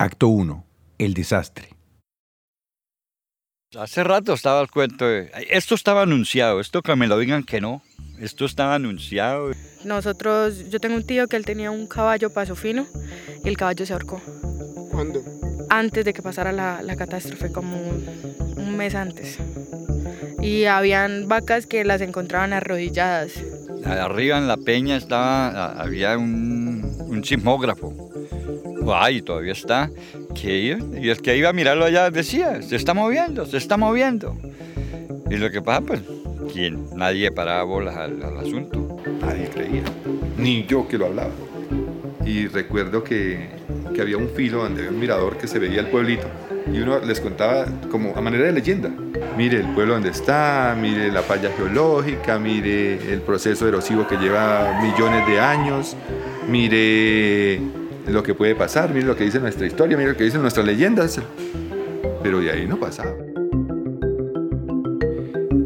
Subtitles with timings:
[0.00, 0.64] Acto 1.
[0.96, 1.68] El desastre.
[3.78, 5.06] Hace rato estaba el cuento.
[5.06, 6.58] de- Esto estaba anunciado.
[6.58, 7.82] Esto que me lo digan que no.
[8.18, 9.50] Esto estaba anunciado.
[9.84, 12.86] Nosotros, yo tengo un tío que él tenía un caballo paso fino
[13.44, 14.22] y el caballo se ahorcó.
[14.90, 15.20] ¿Cuándo?
[15.68, 18.06] Antes de que pasara la, la catástrofe, como un,
[18.56, 19.36] un mes antes.
[20.40, 23.32] Y habían vacas que las encontraban arrodilladas.
[23.84, 28.09] Arriba en la peña estaba, había un, un sismógrafo.
[28.94, 29.90] Ay, todavía está.
[30.42, 30.70] Y
[31.08, 34.36] el que iba a mirarlo allá decía, se está moviendo, se está moviendo.
[35.30, 36.00] Y lo que pasa, pues,
[36.52, 36.86] ¿quién?
[36.96, 38.96] Nadie paraba bolas al, al asunto.
[39.20, 39.82] Nadie creía.
[40.38, 41.30] Ni yo que lo hablaba.
[42.24, 43.50] Y recuerdo que,
[43.94, 46.26] que había un filo donde había un mirador que se veía el pueblito.
[46.72, 48.90] Y uno les contaba como a manera de leyenda.
[49.36, 54.80] Mire el pueblo donde está, mire la falla geológica, mire el proceso erosivo que lleva
[54.82, 55.96] millones de años,
[56.48, 60.42] mire lo que puede pasar, mire lo que dice nuestra historia, mire lo que dicen
[60.42, 61.20] nuestras leyendas.
[62.22, 63.14] Pero de ahí no pasaba.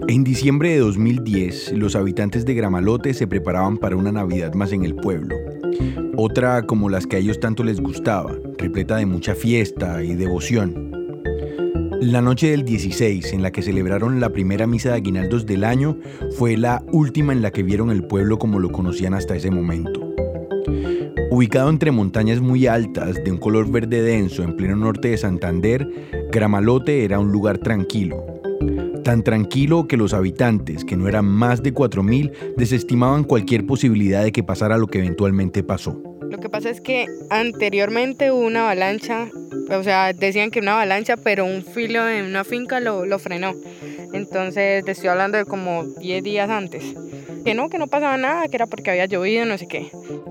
[0.06, 4.84] En diciembre de 2010, los habitantes de Gramalote se preparaban para una Navidad más en
[4.84, 5.34] el pueblo.
[6.16, 10.92] Otra como las que a ellos tanto les gustaba, repleta de mucha fiesta y devoción.
[12.00, 15.98] La noche del 16, en la que celebraron la primera misa de aguinaldos del año,
[16.36, 20.03] fue la última en la que vieron el pueblo como lo conocían hasta ese momento.
[21.34, 25.84] Ubicado entre montañas muy altas, de un color verde denso, en pleno norte de Santander,
[26.30, 28.24] Gramalote era un lugar tranquilo,
[29.02, 34.30] Tan tranquilo que los habitantes, que no eran más de 4.000, desestimaban cualquier posibilidad de
[34.30, 36.00] que pasara lo que eventualmente pasó.
[36.30, 39.28] Lo que pasa es que anteriormente hubo una avalancha,
[39.70, 43.54] o sea, decían que una avalancha, pero un filo en una finca lo, frenó.
[44.12, 46.94] Entonces, te estoy hablando de como 10 días antes.
[47.44, 49.90] Que no, que no pasaba nada, que era porque había llovido, no sé qué.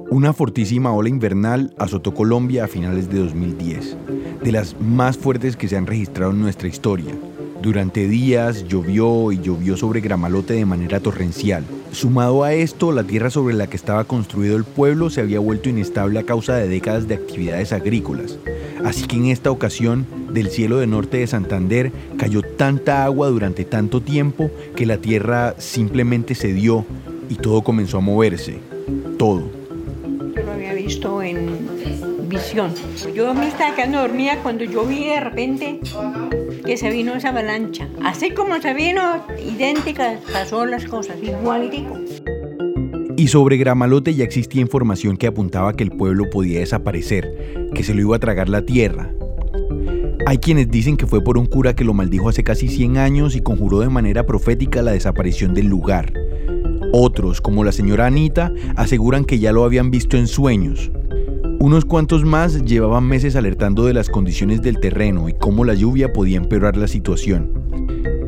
[0.10, 3.98] Una fortísima ola invernal azotó Colombia a finales de 2010,
[4.44, 7.14] de las más fuertes que se han registrado en nuestra historia.
[7.62, 11.64] Durante días llovió y llovió sobre Gramalote de manera torrencial.
[11.94, 15.70] Sumado a esto, la tierra sobre la que estaba construido el pueblo se había vuelto
[15.70, 18.40] inestable a causa de décadas de actividades agrícolas.
[18.84, 23.64] Así que en esta ocasión, del cielo de norte de Santander cayó tanta agua durante
[23.64, 26.84] tanto tiempo que la tierra simplemente cedió
[27.30, 28.58] y todo comenzó a moverse.
[29.20, 29.44] Todo.
[30.36, 32.74] Yo lo había visto en visión.
[33.14, 35.80] Yo me estaba quedando dormida cuando yo vi de repente
[36.64, 37.88] que se vino esa avalancha.
[38.04, 41.98] Así como se vino, idéntica, pasó las cosas, igualitico.
[43.16, 47.94] Y sobre Gramalote ya existía información que apuntaba que el pueblo podía desaparecer, que se
[47.94, 49.14] lo iba a tragar la tierra.
[50.26, 53.36] Hay quienes dicen que fue por un cura que lo maldijo hace casi 100 años
[53.36, 56.14] y conjuró de manera profética la desaparición del lugar.
[56.92, 60.92] Otros, como la señora Anita, aseguran que ya lo habían visto en sueños.
[61.64, 66.12] Unos cuantos más llevaban meses alertando de las condiciones del terreno y cómo la lluvia
[66.12, 67.54] podía empeorar la situación.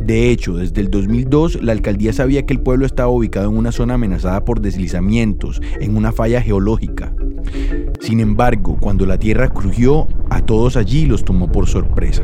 [0.05, 3.73] De hecho, desde el 2002 la alcaldía sabía que el pueblo estaba ubicado en una
[3.73, 7.13] zona amenazada por deslizamientos, en una falla geológica.
[7.99, 12.23] Sin embargo, cuando la tierra crujió, a todos allí los tomó por sorpresa.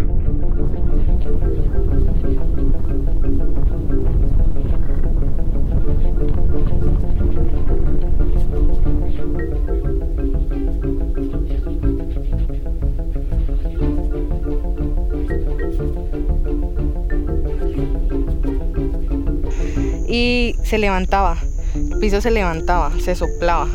[20.72, 21.36] Se levantaba,
[21.76, 23.68] el piso se levantaba, se soplaba.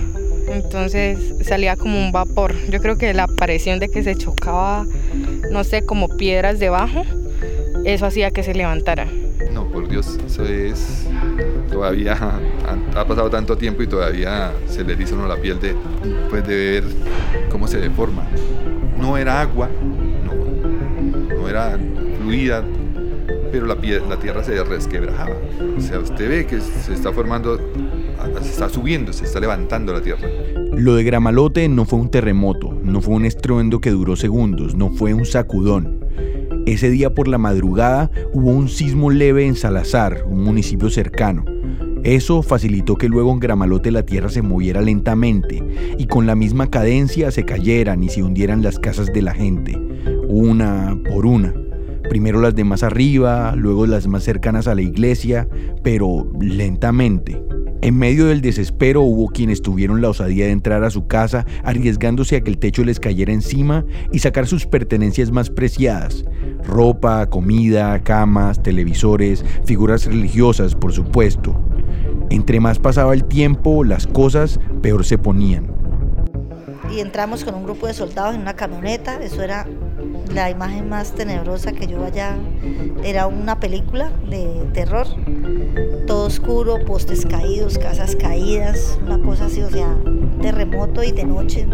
[0.48, 2.54] Entonces salía como un vapor.
[2.70, 4.86] Yo creo que la aparición de que se chocaba,
[5.50, 7.04] no sé, como piedras debajo,
[7.84, 9.06] eso hacía que se levantara.
[9.52, 11.06] No, por Dios, eso es.
[11.70, 12.16] Todavía
[12.94, 15.76] ha, pasado tanto tiempo y todavía se le a uno la piel de,
[16.30, 16.84] pues, de ver
[17.50, 18.26] cómo se deforma.
[18.98, 19.68] No era agua,
[20.24, 21.78] no, no era
[22.18, 22.64] fluida,
[23.50, 23.76] pero la,
[24.08, 25.36] la tierra se resquebrajaba.
[25.76, 27.58] O sea, usted ve que se está formando,
[28.42, 30.28] se está subiendo, se está levantando la tierra.
[30.72, 34.90] Lo de Gramalote no fue un terremoto, no fue un estruendo que duró segundos, no
[34.90, 36.04] fue un sacudón.
[36.66, 41.44] Ese día por la madrugada hubo un sismo leve en Salazar, un municipio cercano.
[42.02, 45.62] Eso facilitó que luego en Gramalote la tierra se moviera lentamente
[45.98, 49.76] y con la misma cadencia se cayeran y se hundieran las casas de la gente,
[50.28, 51.52] una por una.
[52.08, 55.48] Primero las de más arriba, luego las más cercanas a la iglesia,
[55.82, 57.42] pero lentamente.
[57.82, 62.36] En medio del desespero hubo quienes tuvieron la osadía de entrar a su casa arriesgándose
[62.36, 66.24] a que el techo les cayera encima y sacar sus pertenencias más preciadas.
[66.64, 71.60] Ropa, comida, camas, televisores, figuras religiosas, por supuesto.
[72.30, 75.70] Entre más pasaba el tiempo, las cosas peor se ponían.
[76.90, 79.20] y entramos con un grupo de soldados en una camioneta.
[79.22, 79.66] Eso era
[80.32, 82.36] la imagen más tenebrosa que yo vaya.
[83.02, 85.06] Era una película de terror.
[86.06, 89.96] Todo oscuro, postes caídos, casas caídas, una cosa así, o sea,
[90.42, 91.66] terremoto y de noche.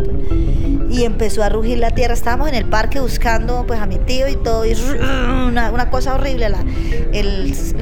[0.90, 2.14] Y empezó a rugir la tierra.
[2.14, 4.64] Estábamos en el parque buscando pues a mi tío y todo.
[4.64, 6.48] Y una, cosa horrible.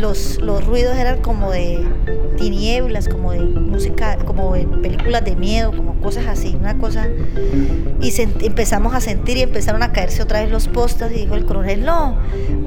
[0.01, 1.85] Los, los ruidos eran como de
[2.41, 7.07] tinieblas, como de música, como de películas de miedo, como cosas así, una cosa.
[8.01, 8.13] Y
[8.45, 11.85] empezamos a sentir y empezaron a caerse otra vez los postes y dijo el coronel,
[11.85, 12.19] no,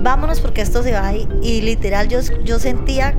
[0.01, 1.13] vámonos porque esto se va.
[1.13, 3.15] Y, y literal yo, yo sentía,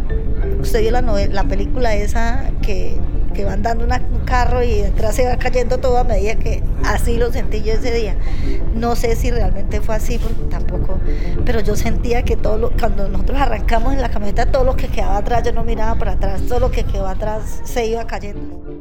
[0.60, 2.96] usted vio la, novela, la película esa que
[3.34, 7.18] que van dando un carro y detrás se va cayendo todo a medida que así
[7.18, 8.16] lo sentí yo ese día.
[8.74, 10.98] No sé si realmente fue así, porque tampoco,
[11.44, 14.88] pero yo sentía que todo lo, cuando nosotros arrancamos en la camioneta, todo lo que
[14.88, 18.73] quedaba atrás, yo no miraba para atrás, todo lo que quedó atrás se iba cayendo.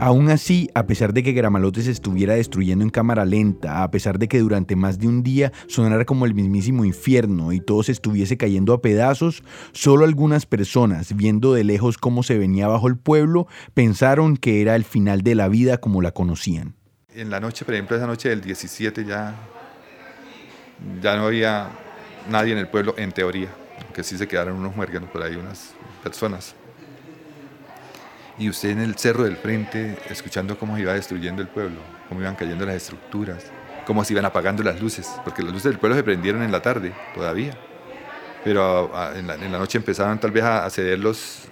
[0.00, 4.20] Aún así, a pesar de que Gramalote se estuviera destruyendo en cámara lenta, a pesar
[4.20, 7.90] de que durante más de un día sonara como el mismísimo infierno y todo se
[7.90, 9.42] estuviese cayendo a pedazos,
[9.72, 14.76] solo algunas personas, viendo de lejos cómo se venía bajo el pueblo, pensaron que era
[14.76, 16.76] el final de la vida como la conocían.
[17.12, 19.34] En la noche, por ejemplo, esa noche del 17 ya,
[21.02, 21.70] ya no había
[22.30, 23.48] nadie en el pueblo, en teoría,
[23.82, 25.74] aunque sí se quedaron unos muerganos por ahí, unas
[26.04, 26.54] personas
[28.38, 32.36] y usted en el cerro del frente escuchando cómo iba destruyendo el pueblo, cómo iban
[32.36, 33.44] cayendo las estructuras,
[33.86, 36.62] cómo se iban apagando las luces, porque las luces del pueblo se prendieron en la
[36.62, 37.58] tarde todavía,
[38.44, 41.48] pero en, la, noche empezaban tal vez a, ceder los,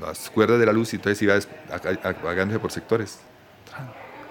[0.00, 1.34] las cuerdas de la luz y entonces iba
[2.02, 3.18] apagándose por sectores.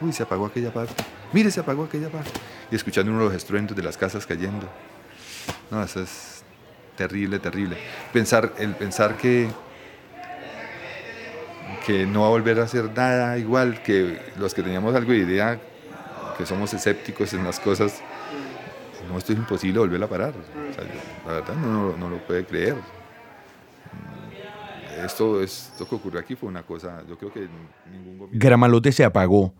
[0.02, 0.94] Uy, se apagó aquella parte.
[1.34, 2.30] Mire, se apagó aquella parte.
[2.70, 4.68] Y escuchando uno de los estruendos de las casas cayendo.
[5.72, 6.44] No, eso es
[6.96, 7.78] terrible, terrible.
[8.12, 9.50] Pensar, el pensar que
[11.86, 15.20] que no va a volver a ser nada igual que los que teníamos algo de
[15.20, 15.60] idea,
[16.38, 18.02] que somos escépticos en las cosas.
[19.08, 20.34] No, esto es imposible volver a parar.
[21.26, 22.76] la verdad no, no, lo puede creer.
[25.04, 27.48] Esto, esto que ocurrió aquí fue una cosa, yo creo que
[27.92, 28.40] ningún gobierno...
[28.40, 29.54] Gramalote se apagó.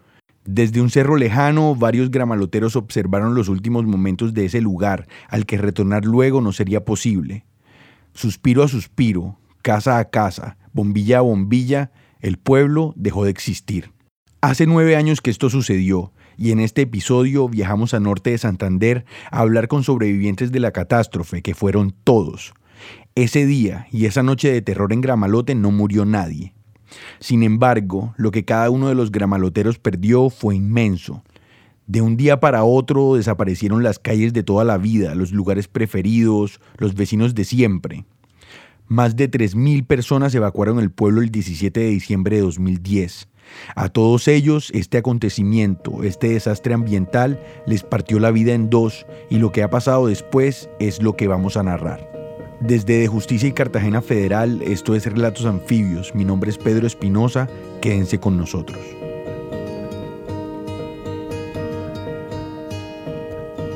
[0.44, 5.58] Desde un cerro lejano, varios gramaloteros observaron los últimos momentos de ese lugar, al que
[5.58, 7.46] retornar luego no sería posible.
[8.14, 11.92] Suspiro a suspiro, casa a casa, bombilla a bombilla,
[12.26, 13.92] el pueblo dejó de existir.
[14.42, 19.06] Hace nueve años que esto sucedió y en este episodio viajamos a norte de Santander
[19.30, 22.56] a hablar con sobrevivientes de la catástrofe, que fueron todos.
[23.14, 26.56] Ese día y esa noche de terror en Gramalote no murió nadie.
[27.20, 31.24] Sin embargo, lo que cada uno de los gramaloteros perdió fue inmenso.
[31.86, 36.60] De un día para otro desaparecieron las calles de toda la vida, los lugares preferidos,
[36.80, 38.06] los vecinos de siempre.
[38.88, 43.28] Más de 3.000 personas evacuaron el pueblo el 17 de diciembre de 2010.
[43.76, 49.38] A todos ellos, este acontecimiento, este desastre ambiental, les partió la vida en dos y
[49.38, 52.12] lo que ha pasado después es lo que vamos a narrar.
[52.62, 56.16] Desde De Justicia y Cartagena Federal, esto es Relatos Anfibios.
[56.16, 57.50] Mi nombre es Pedro Espinosa.
[57.82, 58.80] Quédense con nosotros.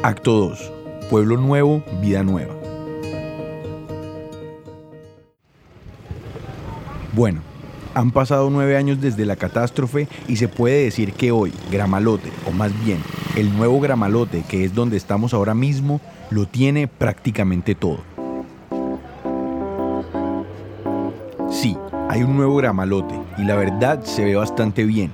[0.02, 0.72] Acto 2.
[1.10, 2.59] Pueblo Nuevo, Vida Nueva.
[7.20, 7.42] Bueno,
[7.96, 12.52] han pasado nueve años desde la catástrofe y se puede decir que hoy Gramalote, o
[12.52, 13.00] más bien
[13.36, 16.00] el nuevo Gramalote, que es donde estamos ahora mismo,
[16.30, 18.00] lo tiene prácticamente todo.
[21.52, 21.76] Sí,
[22.08, 25.12] hay un nuevo Gramalote y la verdad se ve bastante bien.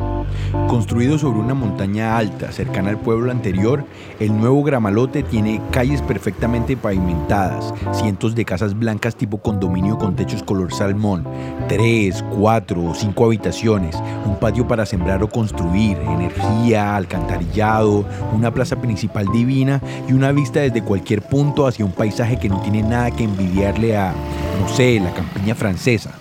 [0.68, 3.86] Construido sobre una montaña alta cercana al pueblo anterior,
[4.20, 10.44] el nuevo Gramalote tiene calles perfectamente pavimentadas, cientos de casas blancas tipo condominio con techos
[10.44, 11.26] color salmón,
[11.70, 13.96] tres, cuatro o cinco habitaciones,
[14.26, 20.60] un patio para sembrar o construir, energía, alcantarillado, una plaza principal divina y una vista
[20.60, 24.14] desde cualquier punto hacia un paisaje que no tiene nada que envidiarle a,
[24.60, 26.12] no sé, la campiña francesa.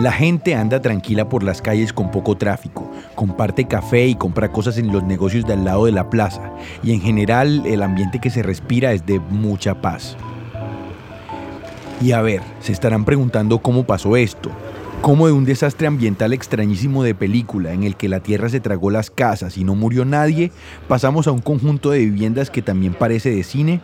[0.00, 4.78] La gente anda tranquila por las calles con poco tráfico, comparte café y compra cosas
[4.78, 8.30] en los negocios de al lado de la plaza, y en general el ambiente que
[8.30, 10.16] se respira es de mucha paz.
[12.00, 14.50] Y a ver, se estarán preguntando cómo pasó esto,
[15.02, 18.90] cómo de un desastre ambiental extrañísimo de película en el que la tierra se tragó
[18.90, 20.50] las casas y no murió nadie,
[20.88, 23.82] pasamos a un conjunto de viviendas que también parece de cine.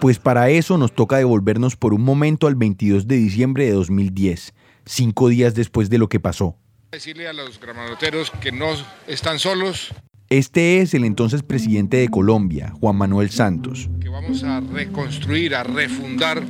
[0.00, 4.52] Pues para eso nos toca devolvernos por un momento al 22 de diciembre de 2010,
[4.88, 6.56] cinco días después de lo que pasó.
[6.90, 8.68] Decirle a los gramaloteros que no
[9.06, 9.94] están solos.
[10.30, 13.88] Este es el entonces presidente de Colombia, Juan Manuel Santos.
[14.00, 16.42] Que vamos a reconstruir, a refundar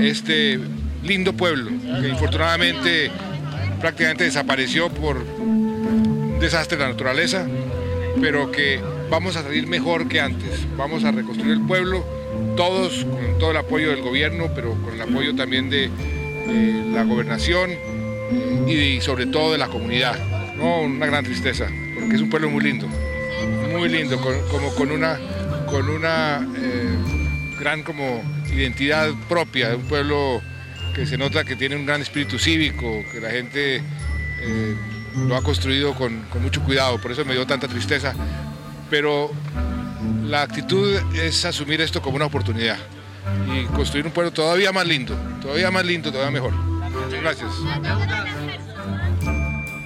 [0.00, 0.58] este
[1.02, 1.70] lindo pueblo,
[2.00, 3.10] que infortunadamente
[3.80, 7.46] prácticamente desapareció por un desastre de la naturaleza,
[8.20, 10.66] pero que vamos a salir mejor que antes.
[10.76, 12.04] Vamos a reconstruir el pueblo,
[12.56, 15.90] todos con todo el apoyo del gobierno, pero con el apoyo también de,
[16.48, 17.70] la gobernación
[18.66, 20.18] y, sobre todo de la comunidad.
[20.56, 20.82] ¿no?
[20.82, 22.88] Una gran tristeza, porque es un pueblo muy lindo,
[23.72, 25.18] muy lindo, como con una,
[25.66, 26.96] con una eh,
[27.60, 30.42] gran como identidad propia, un pueblo
[30.94, 34.74] que se nota que tiene un gran espíritu cívico, que la gente eh,
[35.16, 38.14] lo ha construido con, con, mucho cuidado, por eso me dio tanta tristeza.
[38.90, 39.30] Pero
[40.24, 42.78] la actitud es asumir esto como una oportunidad
[43.52, 46.52] y construir un pueblo todavía más lindo, todavía más lindo, todavía mejor.
[46.52, 47.50] Muchas gracias.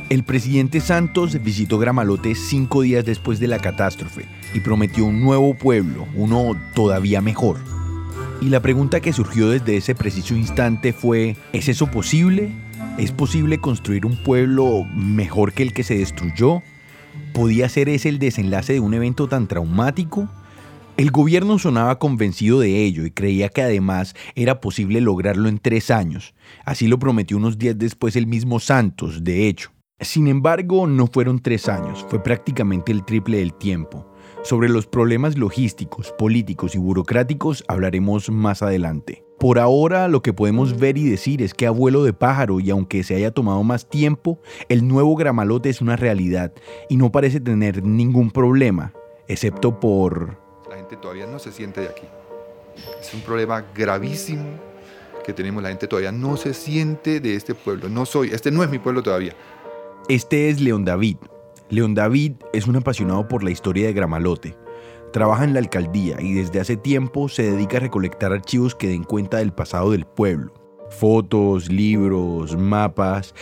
[0.09, 5.55] El presidente Santos visitó Gramalote cinco días después de la catástrofe y prometió un nuevo
[5.55, 7.57] pueblo, uno todavía mejor.
[8.43, 12.53] Y la pregunta que surgió desde ese preciso instante fue, ¿es eso posible?
[12.99, 16.63] ¿Es posible construir un pueblo mejor que el que se destruyó?
[17.33, 20.29] ¿Podía ser ese el desenlace de un evento tan traumático?
[20.99, 25.91] El gobierno sonaba convencido de ello y creía que además era posible lograrlo en tres
[25.91, 26.35] años.
[26.67, 29.71] Así lo prometió unos días después el mismo Santos, de hecho.
[30.01, 34.07] Sin embargo, no fueron tres años, fue prácticamente el triple del tiempo.
[34.43, 39.25] Sobre los problemas logísticos, políticos y burocráticos hablaremos más adelante.
[39.39, 43.03] Por ahora lo que podemos ver y decir es que abuelo de pájaro y aunque
[43.03, 46.53] se haya tomado más tiempo, el nuevo Gramalote es una realidad
[46.91, 48.93] y no parece tener ningún problema,
[49.27, 50.42] excepto por...
[50.97, 52.07] Todavía no se siente de aquí.
[53.01, 54.45] Es un problema gravísimo
[55.25, 55.63] que tenemos.
[55.63, 57.89] La gente todavía no se siente de este pueblo.
[57.89, 59.35] No soy, este no es mi pueblo todavía.
[60.09, 61.17] Este es León David,
[61.73, 64.59] León David es un apasionado por la historia de Gramalote.
[65.11, 69.05] Trabaja en la alcaldía y desde hace tiempo se dedica a recolectar archivos que den
[69.05, 70.53] cuenta del pasado del pueblo.
[70.91, 73.35] Fotos, libros, mapas.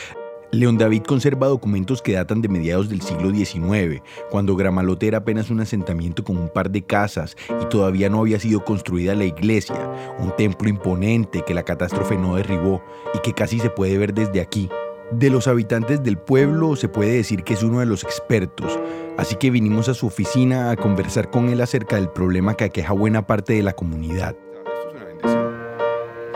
[0.52, 5.49] León David conserva documentos que datan de mediados del siglo XIX, cuando Gramalote era apenas
[5.49, 9.88] un asentamiento con un par de casas y todavía no había sido construida la iglesia,
[10.19, 12.83] un templo imponente que la catástrofe no derribó
[13.14, 14.69] y que casi se puede ver desde aquí.
[15.12, 18.76] De los habitantes del pueblo se puede decir que es uno de los expertos,
[19.19, 22.92] así que vinimos a su oficina a conversar con él acerca del problema que aqueja
[22.92, 24.37] buena parte de la comunidad.
[24.52, 25.54] Esto es una bendición.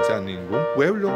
[0.01, 1.11] O sea, ningún pueblo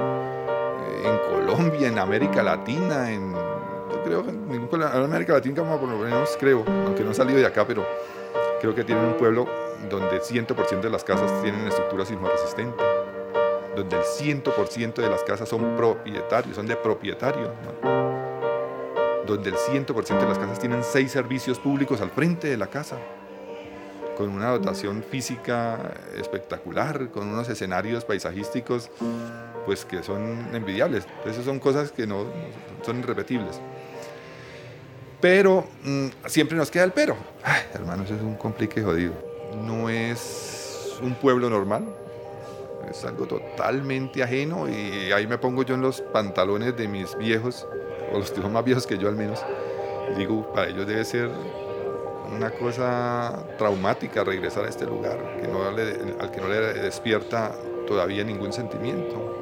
[1.05, 6.37] en Colombia, en América Latina, en yo creo que en América Latina, por lo menos
[6.39, 7.87] creo, aunque no he salido de acá, pero
[8.61, 9.47] creo que tienen un pueblo
[9.89, 12.85] donde 100% de las casas tienen estructura sismoresistente
[13.79, 17.53] donde el 100% de las casas son propietarios, son de propietario,
[19.27, 22.97] donde el 100% de las casas tienen seis servicios públicos al frente de la casa,
[24.19, 28.91] con una dotación física espectacular, con unos escenarios paisajísticos
[29.65, 31.07] pues que son envidiables.
[31.25, 32.25] Esas son cosas que no,
[32.85, 33.61] son irrepetibles.
[35.21, 37.17] Pero mm, siempre nos queda el pero.
[37.45, 39.13] Ay, hermanos, es un complique jodido.
[39.65, 41.85] No es un pueblo normal,
[42.91, 47.69] es algo totalmente ajeno y ahí me pongo yo en los pantalones de mis viejos,
[48.13, 49.45] o los tíos más viejos que yo al menos.
[50.17, 51.31] Digo, para ellos debe ser
[52.35, 57.53] una cosa traumática regresar a este lugar, que no al que no le despierta
[57.87, 59.35] todavía ningún sentimiento.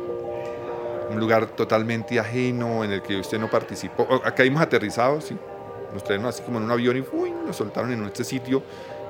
[1.11, 4.07] Un lugar totalmente ajeno en el que usted no participó.
[4.25, 5.37] Acá hemos aterrizado, sí.
[5.93, 8.63] Nos trajeron así como en un avión y uy, nos soltaron en este sitio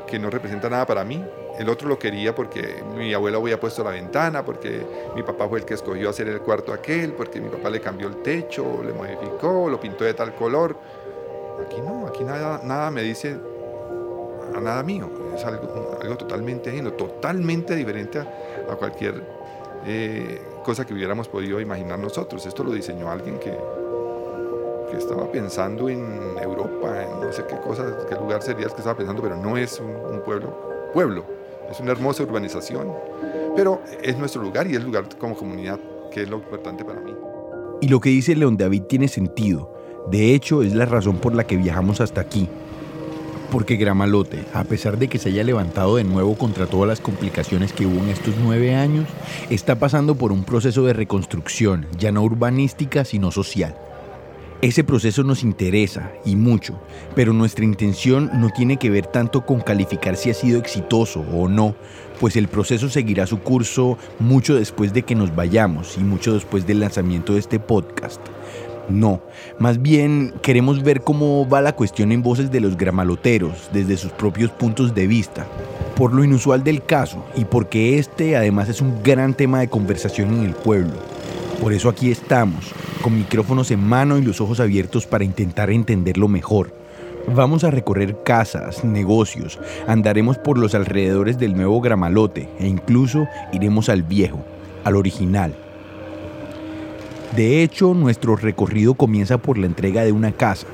[0.07, 1.25] que no representa nada para mí.
[1.59, 5.61] El otro lo quería porque mi abuelo había puesto la ventana, porque mi papá fue
[5.61, 8.93] el que escogió hacer el cuarto aquel, porque mi papá le cambió el techo, le
[8.93, 10.77] modificó, lo pintó de tal color.
[11.65, 13.37] Aquí no, aquí nada, nada me dice
[14.55, 15.11] a nada mío.
[15.35, 19.23] Es algo, algo totalmente ajeno, totalmente diferente a, cualquier
[19.87, 22.45] eh, cosa que hubiéramos podido imaginar nosotros.
[22.47, 23.57] Esto lo diseñó alguien que,
[24.91, 28.79] que estaba pensando en Europa, en no sé qué cosa, qué lugar sería el que
[28.79, 31.25] estaba pensando, pero no es un, un pueblo, pueblo
[31.71, 32.93] es una hermosa urbanización,
[33.57, 37.15] pero es nuestro lugar y es lugar como comunidad, que es lo importante para mí.
[37.81, 39.73] Y lo que dice León David tiene sentido.
[40.11, 42.49] De hecho, es la razón por la que viajamos hasta aquí.
[43.51, 47.73] Porque Gramalote, a pesar de que se haya levantado de nuevo contra todas las complicaciones
[47.73, 49.07] que hubo en estos nueve años,
[49.51, 53.77] está pasando por un proceso de reconstrucción, ya no urbanística, sino social.
[54.63, 56.81] Ese proceso nos interesa y mucho,
[57.15, 61.47] pero nuestra intención no tiene que ver tanto con calificar si ha sido exitoso o
[61.47, 61.77] no,
[62.19, 66.67] pues el proceso seguirá su curso mucho después de que nos vayamos y mucho después
[66.67, 68.21] del lanzamiento de este podcast.
[68.89, 69.21] No,
[69.59, 74.13] más bien queremos ver cómo va la cuestión en voces de los gramaloteros, desde sus
[74.13, 75.47] propios puntos de vista,
[75.97, 80.35] por lo inusual del caso y porque este además es un gran tema de conversación
[80.35, 80.95] en el pueblo.
[81.61, 86.29] Por eso aquí estamos, con micrófonos en mano y los ojos abiertos para intentar entenderlo
[86.29, 86.73] mejor,
[87.35, 93.89] Vamos a recorrer casas, negocios, andaremos por los alrededores del nuevo Gramalote e incluso iremos
[93.89, 94.45] al viejo,
[94.85, 95.53] al original.
[97.37, 100.67] De hecho, nuestro recorrido comienza por la entrega de una casa,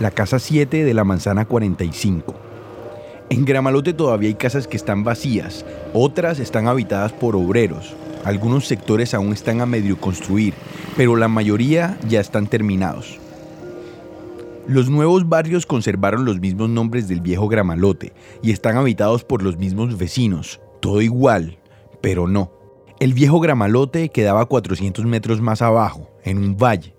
[0.00, 2.34] la casa 7 de la manzana 45.
[3.30, 9.14] En Gramalote todavía hay casas que están vacías, otras están habitadas por obreros, algunos sectores
[9.14, 10.52] aún están a medio construir,
[10.94, 13.18] pero la mayoría ya están terminados.
[14.66, 18.12] Los nuevos barrios conservaron los mismos nombres del viejo Gramalote
[18.42, 21.56] y están habitados por los mismos vecinos, todo igual,
[22.02, 22.52] pero no.
[23.00, 26.94] El viejo Gramalote quedaba 400 metros más abajo, en un valle.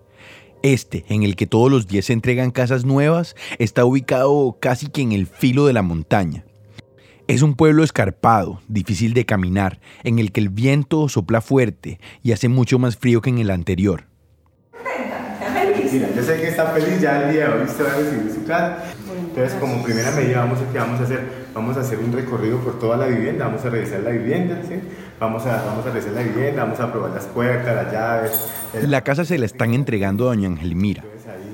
[0.64, 5.02] Este, en el que todos los días se entregan casas nuevas, está ubicado casi que
[5.02, 6.46] en el filo de la montaña.
[7.28, 12.34] Es un pueblo escarpado, difícil de caminar, en el que el viento sopla fuerte y
[12.34, 14.06] hace mucho más frío que en el anterior.
[15.92, 18.32] Mira, yo sé que está feliz ya el día de hoy, usted va a recibir.
[19.32, 21.48] Entonces, como primera medida, vamos a, ¿qué vamos a hacer?
[21.54, 24.76] Vamos a hacer un recorrido por toda la vivienda, vamos a revisar la vivienda, ¿sí?
[25.22, 28.52] Vamos a, vamos a revisar la vivienda, vamos a probar las puertas, las llaves.
[28.90, 31.06] La casa se la están entregando a doña Angelmira.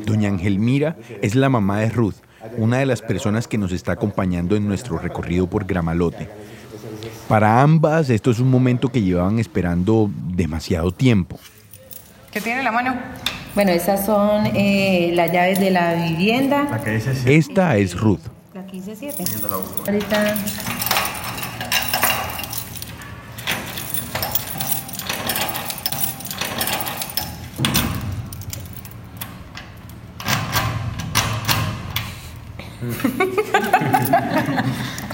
[0.07, 2.15] Doña Angelmira es la mamá de Ruth,
[2.57, 6.27] una de las personas que nos está acompañando en nuestro recorrido por Gramalote.
[7.27, 11.39] Para ambas, esto es un momento que llevaban esperando demasiado tiempo.
[12.31, 12.95] ¿Qué tiene en la mano?
[13.57, 16.79] Bueno, esas son eh, las llaves de la vivienda.
[17.25, 18.19] Esta es Ruth.
[18.53, 19.47] La 157.
[19.87, 20.35] Ahorita.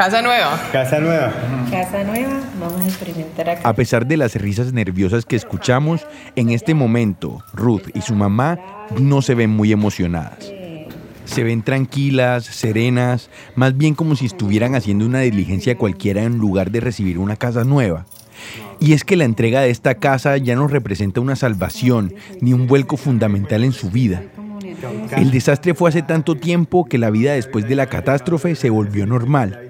[0.03, 0.59] Casa nueva.
[0.73, 1.33] Casa nueva.
[1.71, 3.69] Casa nueva, vamos a experimentar acá.
[3.69, 6.05] A pesar de las risas nerviosas que escuchamos,
[6.35, 8.59] en este momento Ruth y su mamá
[8.99, 10.51] no se ven muy emocionadas.
[11.23, 16.69] Se ven tranquilas, serenas, más bien como si estuvieran haciendo una diligencia cualquiera en lugar
[16.71, 18.05] de recibir una casa nueva.
[18.81, 22.67] Y es que la entrega de esta casa ya no representa una salvación ni un
[22.67, 24.21] vuelco fundamental en su vida.
[25.15, 29.05] El desastre fue hace tanto tiempo que la vida después de la catástrofe se volvió
[29.05, 29.69] normal.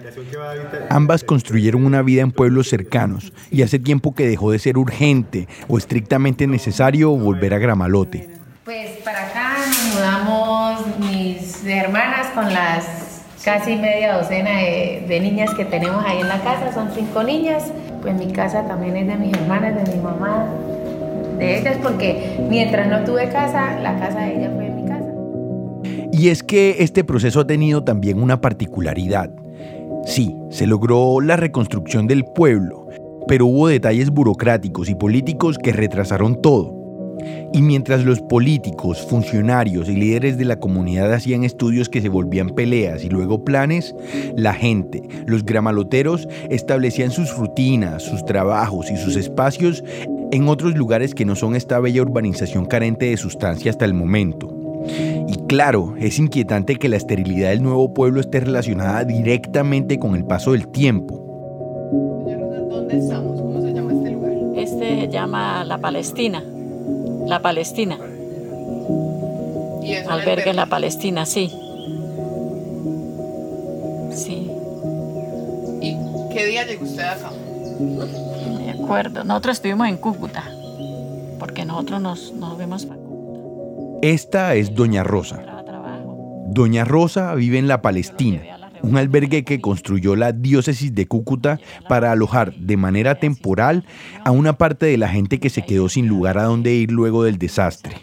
[0.90, 5.48] Ambas construyeron una vida en pueblos cercanos y hace tiempo que dejó de ser urgente
[5.68, 8.30] o estrictamente necesario volver a Gramalote.
[8.66, 15.54] Pues para acá nos mudamos mis hermanas con las casi media docena de, de niñas
[15.54, 17.72] que tenemos ahí en la casa, son cinco niñas.
[18.02, 20.46] Pues mi casa también es de mis hermanas, de mi mamá,
[21.38, 24.63] de ellas, porque mientras no tuve casa, la casa de ella fue.
[26.14, 29.32] Y es que este proceso ha tenido también una particularidad.
[30.06, 32.88] Sí, se logró la reconstrucción del pueblo,
[33.28, 36.72] pero hubo detalles burocráticos y políticos que retrasaron todo.
[37.52, 42.52] Y mientras los políticos, funcionarios y líderes de la comunidad hacían estudios que se volvían
[42.52, 43.96] peleas y luego planes,
[44.38, 49.84] la gente, los gramaloteros, establecían sus rutinas, sus trabajos y sus espacios
[50.32, 54.63] en otros lugares que no son esta bella urbanización carente de sustancia hasta el momento.
[54.86, 60.26] Y claro, es inquietante que la esterilidad del nuevo pueblo esté relacionada directamente con el
[60.26, 61.20] paso del tiempo.
[62.70, 63.42] ¿Dónde estamos?
[63.42, 64.34] ¿Cómo se llama este lugar?
[64.56, 66.44] Este se llama La Palestina.
[67.28, 67.98] La Palestina.
[69.82, 71.52] ¿Y es Albergue La Palestina, sí.
[74.12, 74.48] Sí,
[75.82, 75.98] ¿Y
[76.32, 77.32] qué día llegó usted acá?
[77.80, 79.24] de acuerdo.
[79.24, 80.44] Nosotros estuvimos en Cúcuta,
[81.40, 83.03] porque nosotros nos, nos vimos para.
[84.04, 85.64] Esta es Doña Rosa.
[86.48, 88.42] Doña Rosa vive en la Palestina,
[88.82, 93.86] un albergue que construyó la diócesis de Cúcuta para alojar de manera temporal
[94.26, 97.24] a una parte de la gente que se quedó sin lugar a donde ir luego
[97.24, 97.96] del desastre.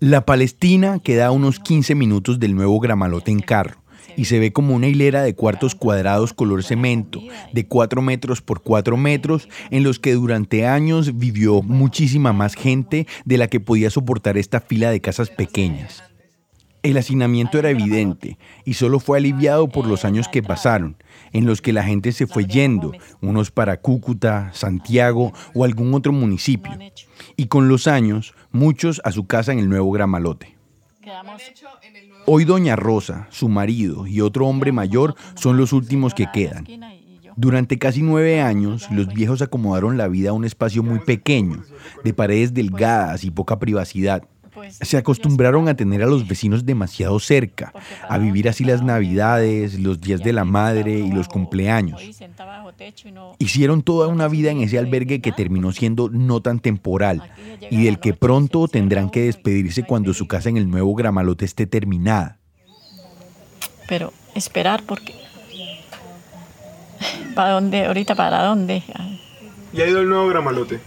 [0.00, 3.81] La Palestina queda a unos 15 minutos del nuevo Gramalote en carro
[4.16, 7.20] y se ve como una hilera de cuartos cuadrados color cemento
[7.52, 13.06] de 4 metros por 4 metros en los que durante años vivió muchísima más gente
[13.24, 16.02] de la que podía soportar esta fila de casas pequeñas.
[16.82, 20.96] El hacinamiento era evidente y solo fue aliviado por los años que pasaron,
[21.32, 26.12] en los que la gente se fue yendo, unos para Cúcuta, Santiago o algún otro
[26.12, 26.72] municipio,
[27.36, 30.56] y con los años, muchos a su casa en el nuevo Gramalote.
[32.26, 36.66] Hoy Doña Rosa, su marido y otro hombre mayor son los últimos que quedan.
[37.36, 41.64] Durante casi nueve años, los viejos acomodaron la vida a un espacio muy pequeño,
[42.04, 44.22] de paredes delgadas y poca privacidad.
[44.70, 47.72] Se acostumbraron a tener a los vecinos demasiado cerca,
[48.08, 52.00] a vivir así las navidades, los días de la madre y los cumpleaños.
[53.38, 57.30] Hicieron toda una vida en ese albergue que terminó siendo no tan temporal
[57.70, 61.66] y del que pronto tendrán que despedirse cuando su casa en el nuevo Gramalote esté
[61.66, 62.38] terminada.
[63.88, 65.14] pero esperar porque...
[67.34, 67.86] ¿Para dónde?
[67.86, 68.82] Ahorita, ¿para dónde?
[69.72, 70.80] ¿Y ha ido el nuevo Gramalote?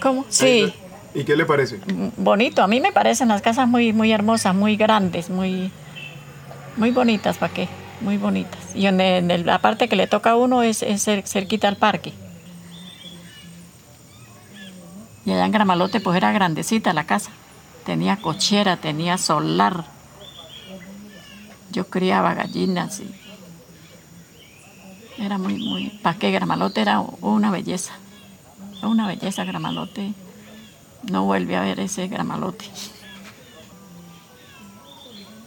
[0.00, 0.24] ¿Cómo?
[0.28, 0.72] Sí.
[1.14, 1.78] ¿Y qué le parece?
[2.16, 5.70] Bonito, a mí me parecen las casas muy, muy hermosas, muy grandes, muy,
[6.76, 7.68] muy bonitas, ¿para qué?
[8.00, 8.60] Muy bonitas.
[8.74, 12.12] Y en, la parte que le toca a uno es, es cerquita al parque.
[15.24, 17.30] Y allá en Gramalote pues era grandecita la casa.
[17.84, 19.84] Tenía cochera, tenía solar.
[21.70, 23.14] Yo criaba gallinas y
[25.18, 25.88] era muy, muy...
[26.02, 26.30] ¿Para qué?
[26.30, 27.94] Gramalote era una belleza.
[28.82, 30.12] Una belleza Gramalote.
[31.10, 32.66] No vuelve a ver ese Gramalote.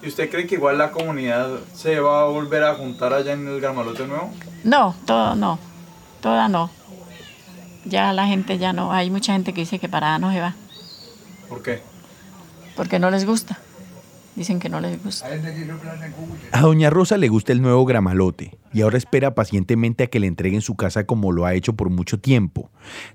[0.01, 3.47] ¿Y usted cree que igual la comunidad se va a volver a juntar allá en
[3.47, 4.31] el Gramalote nuevo?
[4.63, 5.57] No, todo no.
[6.21, 6.69] Toda no.
[7.85, 8.91] Ya la gente ya no.
[8.91, 10.53] Hay mucha gente que dice que para no se va.
[11.49, 11.81] ¿Por qué?
[12.75, 13.57] Porque no les gusta.
[14.35, 15.27] Dicen que no les gusta.
[16.51, 20.27] A doña Rosa le gusta el nuevo gramalote y ahora espera pacientemente a que le
[20.27, 22.69] entreguen su casa como lo ha hecho por mucho tiempo,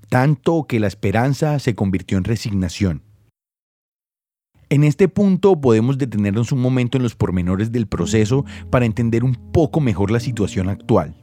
[0.09, 3.03] tanto que la esperanza se convirtió en resignación.
[4.71, 9.35] En este punto podemos detenernos un momento en los pormenores del proceso para entender un
[9.35, 11.17] poco mejor la situación actual.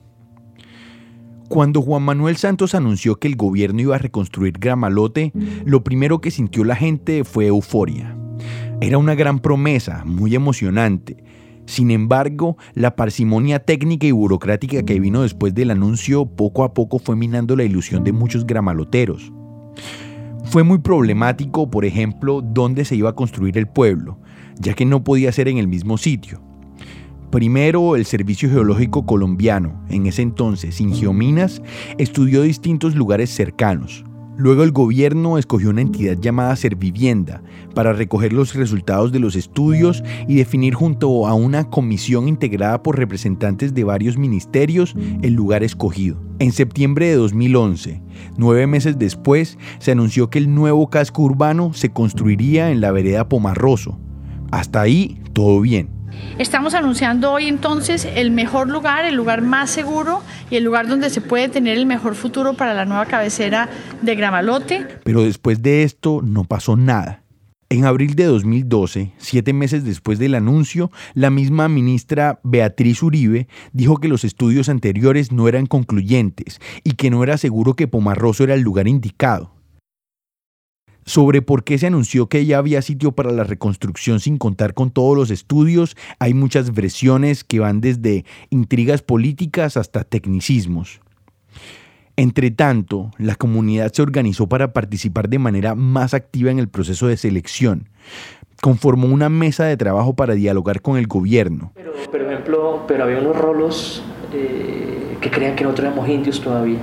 [1.48, 5.32] Cuando Juan Manuel Santos anunció que el gobierno iba a reconstruir Gramalote,
[5.64, 8.17] lo primero que sintió la gente fue euforia.
[8.80, 11.18] Era una gran promesa, muy emocionante.
[11.66, 17.00] Sin embargo, la parsimonia técnica y burocrática que vino después del anuncio poco a poco
[17.00, 19.34] fue minando la ilusión de muchos gramaloteros.
[20.46, 24.20] Fue muy problemático, por ejemplo, dónde se iba a construir el pueblo,
[24.60, 26.40] ya que no podía ser en el mismo sitio.
[27.32, 31.64] Primero, el Servicio Geológico Colombiano, en ese entonces, Geominas,
[31.98, 34.06] estudió distintos lugares cercanos.
[34.38, 37.42] Luego el gobierno escogió una entidad llamada Servivienda
[37.74, 42.98] para recoger los resultados de los estudios y definir junto a una comisión integrada por
[42.98, 46.22] representantes de varios ministerios el lugar escogido.
[46.38, 48.04] En septiembre de 2011,
[48.38, 53.28] nueve meses después, se anunció que el nuevo casco urbano se construiría en la vereda
[53.28, 54.00] Pomarroso.
[54.52, 55.97] Hasta ahí, todo bien.
[56.38, 61.10] Estamos anunciando hoy entonces el mejor lugar, el lugar más seguro y el lugar donde
[61.10, 63.70] se puede tener el mejor futuro para la nueva cabecera
[64.02, 64.88] de Gramalote.
[65.04, 67.24] Pero después de esto no pasó nada.
[67.70, 73.98] En abril de 2012, siete meses después del anuncio, la misma ministra Beatriz Uribe dijo
[73.98, 78.54] que los estudios anteriores no eran concluyentes y que no era seguro que Pomarroso era
[78.54, 79.57] el lugar indicado
[81.08, 84.92] sobre por qué se anunció que ya había sitio para la reconstrucción sin contar con
[84.92, 91.00] todos los estudios, hay muchas versiones que van desde intrigas políticas hasta tecnicismos.
[92.18, 97.08] Entre tanto, la comunidad se organizó para participar de manera más activa en el proceso
[97.08, 97.88] de selección.
[98.62, 101.72] Conformó una mesa de trabajo para dialogar con el gobierno.
[101.76, 106.80] Pero, por ejemplo, pero había unos rolos eh, que creían que nosotros éramos indios todavía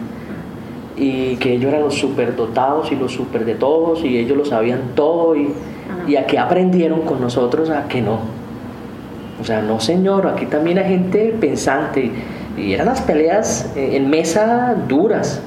[0.96, 4.80] y que ellos eran los superdotados y los super de todos y ellos lo sabían
[4.94, 5.52] todo y,
[6.06, 8.18] y aquí aprendieron con nosotros a que no.
[9.40, 12.10] O sea, no señor, aquí también hay gente pensante
[12.56, 15.42] y eran las peleas en mesa duras.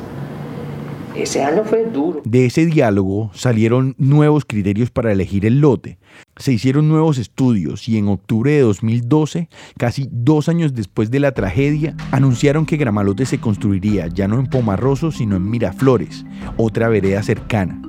[2.26, 5.98] De ese diálogo salieron nuevos criterios para elegir el lote.
[6.38, 11.32] Se hicieron nuevos estudios y en octubre de 2012, casi dos años después de la
[11.32, 16.26] tragedia, anunciaron que Gramalote se construiría ya no en Pomarroso, sino en Miraflores,
[16.58, 17.82] otra vereda cercana.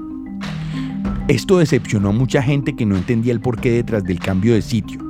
[1.29, 5.01] Esto decepcionó a mucha gente que no entendía el porqué detrás del cambio de sitio.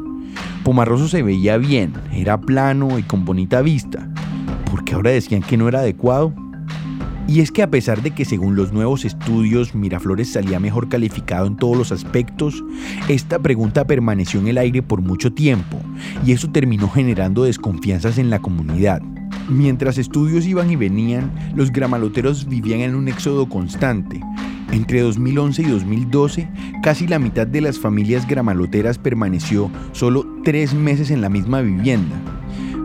[0.65, 4.11] Pomarroso se veía bien, era plano y con bonita vista.
[4.71, 6.35] ¿Por qué ahora decían que no era adecuado?
[7.29, 11.47] Y es que a pesar de que según los nuevos estudios Miraflores salía mejor calificado
[11.47, 12.65] en todos los aspectos,
[13.07, 15.79] esta pregunta permaneció en el aire por mucho tiempo
[16.25, 19.03] y eso terminó generando desconfianzas en la comunidad.
[19.51, 24.23] Mientras estudios iban y venían, los gramaloteros vivían en un éxodo constante.
[24.73, 26.49] Entre 2011 y 2012,
[26.83, 32.17] casi la mitad de las familias gramaloteras permaneció solo tres meses en la misma vivienda.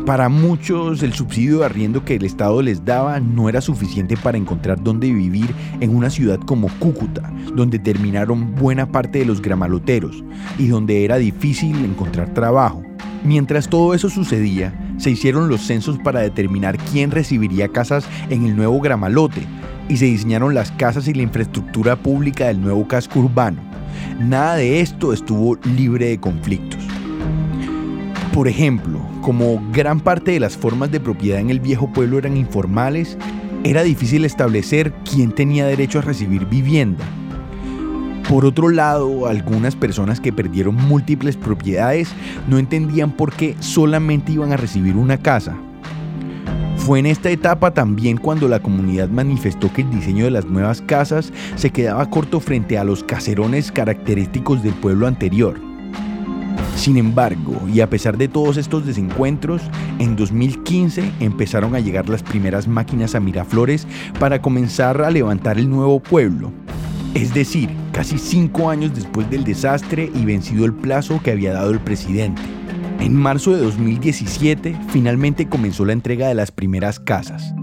[0.06, 4.38] Para muchos el subsidio de arriendo que el Estado les daba no era suficiente para
[4.38, 10.22] encontrar dónde vivir en una ciudad como Cúcuta, donde terminaron buena parte de los gramaloteros
[10.60, 12.84] y donde era difícil encontrar trabajo.
[13.24, 18.58] Mientras todo eso sucedía, se hicieron los censos para determinar quién recibiría casas en el
[18.58, 19.48] nuevo gramalote
[19.88, 23.62] y se diseñaron las casas y la infraestructura pública del nuevo casco urbano.
[24.20, 26.93] Nada de esto estuvo libre de conflictos.
[28.34, 32.36] Por ejemplo, como gran parte de las formas de propiedad en el viejo pueblo eran
[32.36, 33.16] informales,
[33.64, 37.06] era difícil establecer quién tenía derecho a recibir vivienda.
[38.28, 42.10] Por otro lado, algunas personas que perdieron múltiples propiedades
[42.50, 45.56] no entendían por qué solamente iban a recibir una casa.
[46.78, 50.82] Fue en esta etapa también cuando la comunidad manifestó que el diseño de las nuevas
[50.82, 55.73] casas se quedaba corto frente a los caserones característicos del pueblo anterior.
[56.76, 59.62] Sin embargo, y a pesar de todos estos desencuentros,
[60.00, 63.88] en 2015 empezaron a llegar las primeras máquinas a Miraflores
[64.20, 66.52] para comenzar a levantar el nuevo pueblo.
[67.14, 71.72] Es decir, casi cinco años después del desastre y vencido el plazo que había dado
[71.72, 72.42] el presidente.
[73.00, 77.54] En marzo de 2017 finalmente comenzó la entrega de las primeras casas.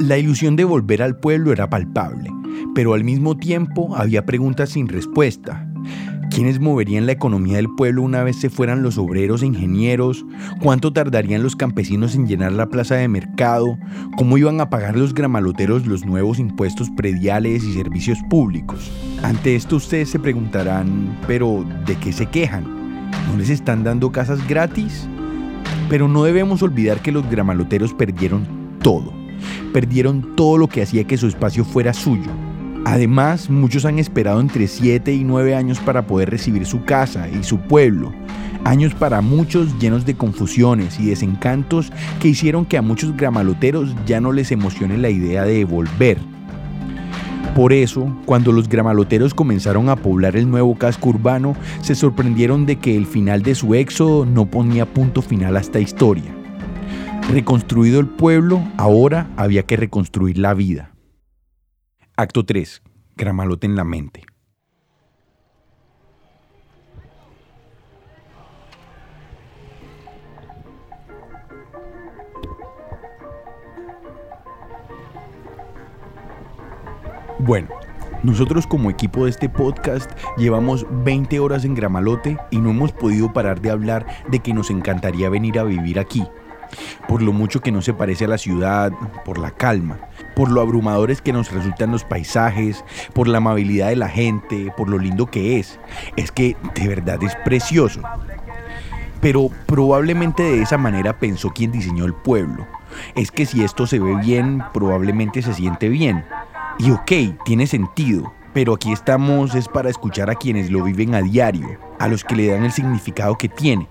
[0.00, 2.30] La ilusión de volver al pueblo era palpable,
[2.74, 5.66] pero al mismo tiempo había preguntas sin respuesta.
[6.30, 10.24] ¿Quiénes moverían la economía del pueblo una vez se fueran los obreros e ingenieros?
[10.60, 13.78] ¿Cuánto tardarían los campesinos en llenar la plaza de mercado?
[14.16, 18.90] ¿Cómo iban a pagar los gramaloteros los nuevos impuestos prediales y servicios públicos?
[19.22, 22.64] Ante esto ustedes se preguntarán, pero ¿de qué se quejan?
[23.28, 25.08] ¿No les están dando casas gratis?
[25.88, 28.46] Pero no debemos olvidar que los gramaloteros perdieron
[28.82, 29.12] todo.
[29.72, 32.30] Perdieron todo lo que hacía que su espacio fuera suyo
[32.84, 37.42] Además, muchos han esperado entre 7 y 9 años para poder recibir su casa y
[37.42, 38.12] su pueblo.
[38.64, 44.20] Años para muchos llenos de confusiones y desencantos que hicieron que a muchos gramaloteros ya
[44.20, 46.18] no les emocione la idea de volver.
[47.54, 52.76] Por eso, cuando los gramaloteros comenzaron a poblar el nuevo casco urbano, se sorprendieron de
[52.76, 56.34] que el final de su éxodo no ponía punto final a esta historia.
[57.30, 60.93] Reconstruido el pueblo, ahora había que reconstruir la vida.
[62.16, 62.80] Acto 3.
[63.16, 64.24] Gramalote en la mente.
[77.40, 77.68] Bueno,
[78.22, 83.32] nosotros como equipo de este podcast llevamos 20 horas en Gramalote y no hemos podido
[83.32, 86.22] parar de hablar de que nos encantaría venir a vivir aquí
[87.08, 88.92] por lo mucho que no se parece a la ciudad,
[89.24, 89.98] por la calma,
[90.34, 94.88] por lo abrumadores que nos resultan los paisajes, por la amabilidad de la gente, por
[94.88, 95.78] lo lindo que es.
[96.16, 98.00] Es que de verdad es precioso.
[99.20, 102.66] Pero probablemente de esa manera pensó quien diseñó el pueblo.
[103.14, 106.24] Es que si esto se ve bien, probablemente se siente bien.
[106.78, 111.22] Y ok, tiene sentido, pero aquí estamos es para escuchar a quienes lo viven a
[111.22, 113.88] diario, a los que le dan el significado que tiene.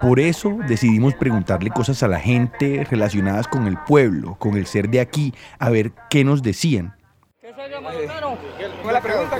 [0.00, 4.88] Por eso decidimos preguntarle cosas a la gente relacionadas con el pueblo, con el ser
[4.88, 6.94] de aquí, a ver qué nos decían.
[7.40, 8.38] ¿Qué es ser gramalotero?
[8.80, 9.36] ¿Cómo la pregunta?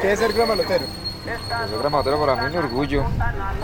[0.00, 0.84] ¿Qué es ser gramalotero?
[1.22, 3.04] Pues ser gramalotero para mí es un orgullo.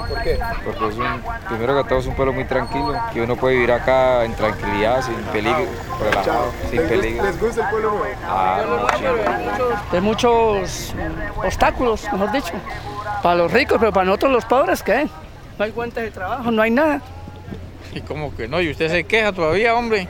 [0.09, 0.39] ¿Por qué?
[0.65, 3.73] Porque es un, primero que todo es un pueblo muy tranquilo, que uno puede vivir
[3.73, 5.67] acá en tranquilidad, sin peligro,
[6.01, 7.25] relajado, sin peligro.
[7.25, 8.63] ¿Les gusta el pueblo Ah,
[9.91, 10.95] Hay muchos
[11.37, 12.53] obstáculos, mejor dicho,
[13.23, 15.09] para los ricos, pero para nosotros los pobres, ¿qué?
[15.59, 17.01] No hay fuentes de trabajo, no hay nada.
[17.95, 18.61] ¿Y cómo que no?
[18.61, 20.07] ¿Y usted se queja todavía, hombre?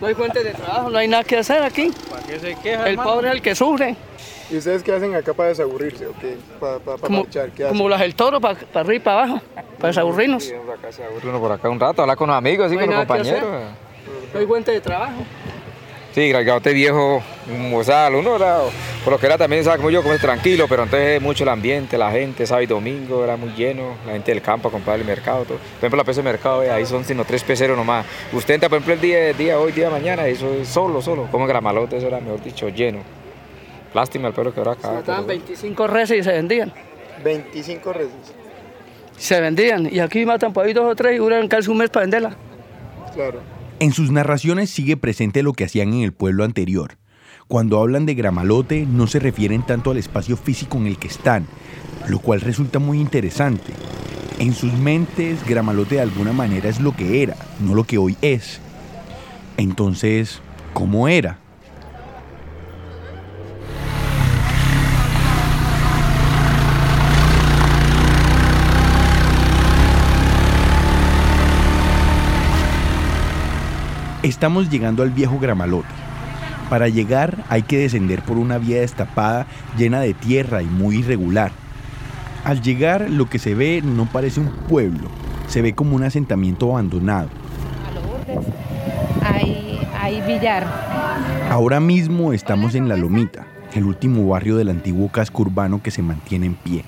[0.00, 1.92] no hay fuentes de trabajo, no hay nada que hacer aquí.
[2.10, 3.96] ¿Para qué se queja, El pobre es el que sufre.
[4.50, 6.36] ¿Y ustedes qué hacen acá para desaburrirse o qué?
[6.60, 7.76] Para, para, como, marchar, ¿qué hacen?
[7.76, 9.40] Como las del toro, para, para arriba y para abajo,
[9.76, 10.44] para desaburrirnos.
[10.44, 12.80] Sí, acá se aburre uno por acá un rato, hablar con los amigos, así No
[12.80, 13.42] hay con los compañeros.
[14.32, 15.22] No hay fuentes de trabajo.
[16.14, 17.22] Sí, Gragaote viejo,
[17.74, 18.58] o sea, uno era,
[19.04, 19.78] por lo que era también, ¿sabes?
[19.78, 23.24] Como yo, como es tranquilo, pero entonces mucho el ambiente, la gente, sábado y domingo
[23.24, 25.58] era muy lleno, la gente del campo a comprar el mercado, todo.
[25.58, 28.06] Por ejemplo, la peso de mercado, eh, ahí son sino tres peceros nomás.
[28.32, 31.44] Usted entra, por ejemplo, el día, día hoy, día mañana, eso es solo, solo, como
[31.44, 33.00] en Gramalote, eso era, mejor dicho, lleno.
[33.92, 34.92] Lástima el pueblo que ahora acá.
[34.92, 36.72] Mataban 25 reses y se vendían.
[37.24, 38.12] 25 reses.
[39.18, 39.88] Se vendían.
[39.92, 42.36] Y aquí matan por ahí dos o tres y duran casi un mes para venderla.
[43.14, 43.40] Claro.
[43.80, 46.96] En sus narraciones sigue presente lo que hacían en el pueblo anterior.
[47.48, 51.46] Cuando hablan de Gramalote no se refieren tanto al espacio físico en el que están,
[52.08, 53.72] lo cual resulta muy interesante.
[54.38, 58.16] En sus mentes, Gramalote de alguna manera es lo que era, no lo que hoy
[58.22, 58.60] es.
[59.56, 60.40] Entonces,
[60.72, 61.38] ¿cómo era?
[74.22, 76.11] Estamos llegando al viejo Gramalote.
[76.72, 81.52] Para llegar hay que descender por una vía destapada llena de tierra y muy irregular.
[82.44, 85.10] Al llegar lo que se ve no parece un pueblo,
[85.48, 87.28] se ve como un asentamiento abandonado.
[89.22, 90.66] Hay, hay billar.
[91.50, 96.00] Ahora mismo estamos en La Lomita, el último barrio del antiguo casco urbano que se
[96.00, 96.84] mantiene en pie.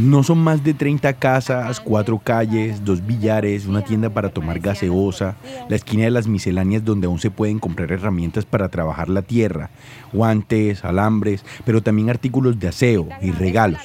[0.00, 5.36] No son más de 30 casas, cuatro calles, dos billares, una tienda para tomar gaseosa,
[5.68, 9.70] la esquina de las misceláneas donde aún se pueden comprar herramientas para trabajar la tierra,
[10.12, 13.80] guantes, alambres, pero también artículos de aseo y regalos.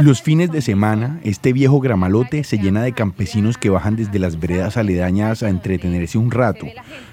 [0.00, 4.40] Los fines de semana, este viejo gramalote se llena de campesinos que bajan desde las
[4.40, 6.66] veredas aledañas a entretenerse un rato,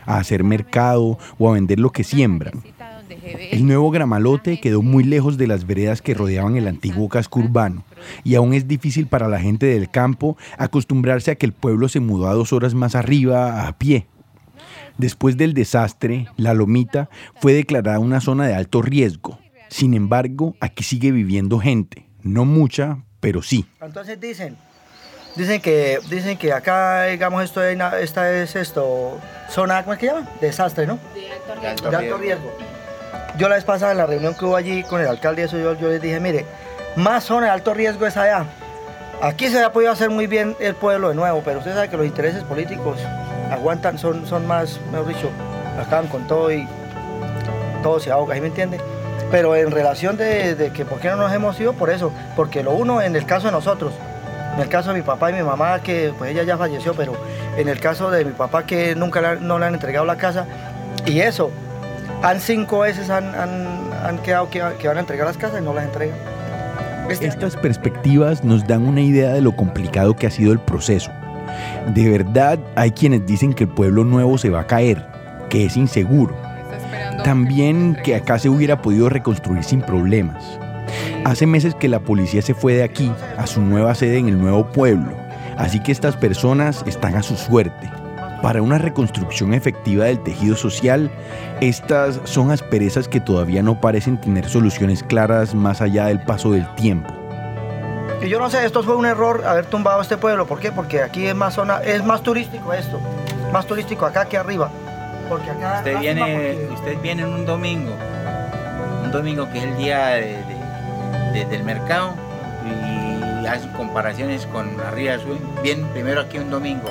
[0.06, 2.64] a hacer mercado o a vender lo que siembran.
[3.10, 7.84] El nuevo Gramalote quedó muy lejos de las veredas que rodeaban el antiguo casco urbano
[8.24, 12.00] y aún es difícil para la gente del campo acostumbrarse a que el pueblo se
[12.00, 14.08] mudó a dos horas más arriba a pie.
[14.98, 19.40] Después del desastre, la Lomita fue declarada una zona de alto riesgo.
[19.70, 23.66] Sin embargo, aquí sigue viviendo gente, no mucha, pero sí.
[23.82, 24.58] Entonces dicen,
[25.36, 29.20] dicen que, dicen que acá, digamos, esto es, esta es esto,
[29.50, 30.28] zona, ¿cómo es que llama?
[30.42, 31.00] Desastre, ¿no?
[31.92, 32.69] De alto riesgo.
[33.40, 35.74] Yo la vez pasada en la reunión que hubo allí con el alcalde, eso yo,
[35.80, 36.46] yo les dije, mire,
[36.98, 38.44] más zona de alto riesgo es allá.
[39.22, 41.96] Aquí se ha podido hacer muy bien el pueblo de nuevo, pero usted sabe que
[41.96, 43.00] los intereses políticos
[43.50, 45.30] aguantan, son, son más, mejor dicho,
[45.80, 46.68] acaban con todo y
[47.82, 48.78] todo se ahoga, ¿sí me entiende?
[49.32, 52.72] Pero en relación de, que por qué no nos hemos ido, por eso, porque lo
[52.72, 53.94] uno en el caso de nosotros,
[54.56, 57.14] en el caso de mi papá y mi mamá, que pues ella ya falleció, pero
[57.56, 60.46] en el caso de mi papá que nunca no le han entregado la casa,
[61.06, 61.52] y eso,
[62.22, 63.24] han cinco veces han,
[64.24, 66.18] quedado que, van a entregar las casas y no las entregan.
[67.10, 71.12] Este Estas perspectivas nos dan una idea de lo complicado que ha sido el proceso.
[71.94, 75.06] De verdad, hay quienes dicen que el pueblo nuevo se va a caer,
[75.50, 76.36] que es inseguro.
[77.24, 80.60] También que acá se hubiera podido reconstruir sin problemas.
[81.26, 84.40] Hace meses que la policía se fue de aquí a su nueva sede en el
[84.40, 85.12] nuevo pueblo,
[85.58, 87.90] así que estas personas están a su suerte.
[88.42, 91.12] Para una reconstrucción efectiva del tejido social,
[91.60, 96.66] estas son asperezas que todavía no parecen tener soluciones claras más allá del paso del
[96.76, 97.14] tiempo.
[98.22, 100.48] Y yo no sé, esto fue un error haber tumbado este pueblo.
[100.48, 100.72] ¿Por qué?
[100.72, 103.02] Porque aquí es más zona, es más turístico esto,
[103.52, 104.70] más turístico acá que arriba.
[105.28, 107.92] Porque acá usted viene, usted viene un domingo,
[109.04, 110.06] un domingo que es el día
[111.34, 112.14] del mercado
[112.66, 115.18] y hace comparaciones con arriba.
[115.62, 116.90] Bien, primero aquí un domingo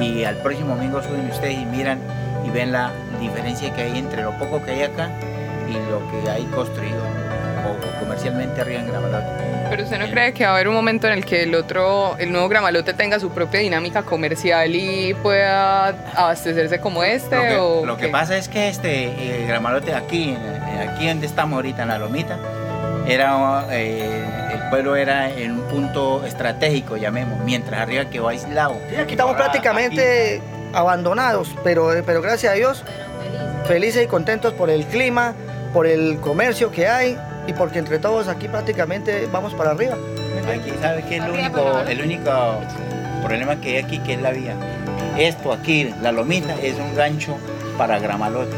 [0.00, 1.98] y al próximo domingo suben ustedes y miran
[2.46, 5.10] y ven la diferencia que hay entre lo poco que hay acá
[5.68, 7.02] y lo que hay construido
[7.66, 9.26] o, comercialmente arriba en Gramalote.
[9.68, 12.16] Pero usted no cree que va a haber un momento en el que el otro,
[12.18, 17.36] el nuevo Gramalote tenga su propia dinámica comercial y pueda abastecerse como este?
[17.36, 20.36] Lo que, o lo que pasa es que este Gramalote aquí,
[20.80, 22.38] aquí donde estamos ahorita en la Lomita,
[23.06, 24.24] era eh,
[24.62, 28.76] el pueblo era en un punto estratégico, llamemos, mientras arriba quedó aislado.
[28.88, 30.40] Sí, aquí estamos prácticamente
[30.72, 32.84] abandonados, pero, pero gracias a Dios,
[33.66, 35.34] felices y contentos por el clima,
[35.72, 39.96] por el comercio que hay y porque entre todos aquí prácticamente vamos para arriba.
[40.48, 42.30] Aquí, ¿sabe qué es el único, el único
[43.24, 43.98] problema que hay aquí?
[43.98, 44.54] Que es la vía.
[45.18, 47.36] Esto aquí, la lomita, es un gancho
[47.76, 48.54] para Gramalote.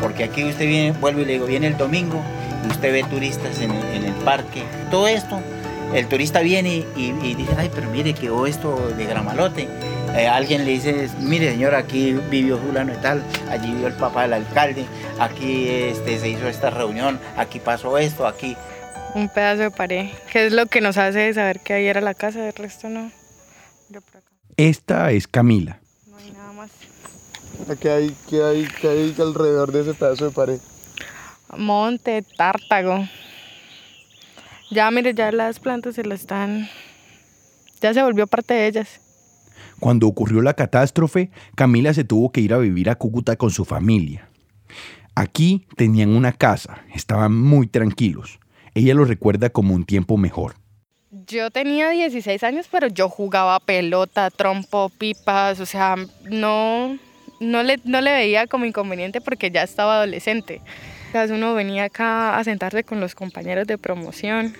[0.00, 2.22] Porque aquí usted viene, vuelvo y le digo, viene el domingo
[2.68, 5.40] usted ve turistas en el, parque, todo esto,
[5.94, 9.68] el turista viene y, dice, ay, pero mire, quedó esto de Gramalote.
[10.16, 14.22] Eh, alguien le dice, mire señor, aquí vivió Julano y tal, allí vivió el papá
[14.22, 14.86] del alcalde,
[15.18, 18.56] aquí este, se hizo esta reunión, aquí pasó esto, aquí.
[19.14, 22.14] Un pedazo de pared, que es lo que nos hace saber que ahí era la
[22.14, 23.10] casa, del resto no.
[24.56, 25.80] Esta es Camila.
[26.06, 26.70] No hay nada más.
[27.80, 30.58] ¿Qué hay, qué hay, qué hay alrededor de ese pedazo de pared?
[31.56, 33.06] Monte, tártago.
[34.70, 36.68] Ya, mire, ya las plantas se las están...
[37.80, 39.00] Ya se volvió parte de ellas.
[39.78, 43.64] Cuando ocurrió la catástrofe, Camila se tuvo que ir a vivir a Cúcuta con su
[43.64, 44.28] familia.
[45.14, 48.38] Aquí tenían una casa, estaban muy tranquilos.
[48.74, 50.54] Ella lo recuerda como un tiempo mejor.
[51.26, 55.96] Yo tenía 16 años, pero yo jugaba pelota, trompo, pipas, o sea,
[56.30, 56.98] no,
[57.40, 60.60] no, le, no le veía como inconveniente porque ya estaba adolescente.
[61.24, 64.54] Uno venía acá a sentarse con los compañeros de promoción,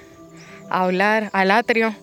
[0.71, 1.95] a hablar al atrio.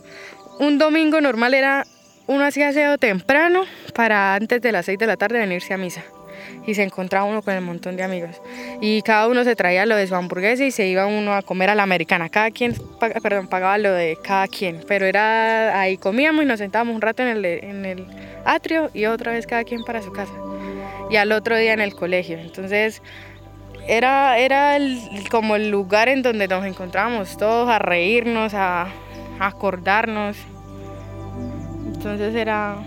[0.60, 1.88] Un domingo normal era,
[2.28, 3.63] uno hacía aseo temprano
[3.96, 6.04] para antes de las 6 de la tarde venirse a misa.
[6.68, 8.42] Y se encontraba uno con el montón de amigos.
[8.80, 11.72] Y cada uno se traía lo de su hamburguesa y se iba uno a comer
[11.72, 12.30] a la americana.
[12.30, 12.76] Cada quien,
[13.24, 14.82] perdón, pagaba lo de cada quien.
[14.88, 18.06] Pero era ahí comíamos y nos sentábamos un rato en el, en el
[18.45, 20.34] atrio y otra vez cada quien para su casa.
[21.10, 22.38] Y al otro día en el colegio.
[22.38, 23.01] Entonces
[23.88, 24.78] era, era
[25.30, 28.88] como el lugar en donde nos encontrábamos todos a reírnos, a,
[29.40, 30.38] acordarnos.
[31.94, 32.78] Entonces era...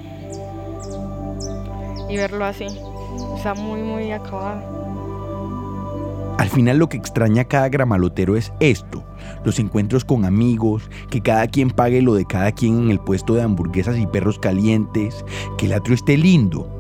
[2.09, 2.67] Y verlo así,
[3.37, 4.77] está muy, muy acabado.
[6.39, 9.03] Al final lo que extraña a cada gramalotero es esto,
[9.45, 13.35] los encuentros con amigos, que cada quien pague lo de cada quien en el puesto
[13.35, 15.25] de hamburguesas y perros calientes,
[15.59, 16.71] que el atrio esté lindo.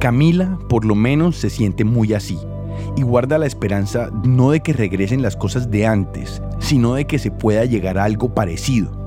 [0.00, 2.38] Camila, por lo menos, se siente muy así
[2.96, 7.18] y guarda la esperanza no de que regresen las cosas de antes, sino de que
[7.18, 8.97] se pueda llegar a algo parecido.